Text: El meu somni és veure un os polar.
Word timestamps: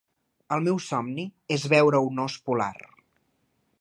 El 0.55 0.63
meu 0.67 0.79
somni 0.85 1.25
és 1.57 1.67
veure 1.75 2.03
un 2.07 2.25
os 2.25 2.39
polar. 2.49 2.71